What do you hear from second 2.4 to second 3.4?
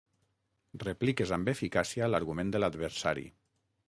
de l'adversari.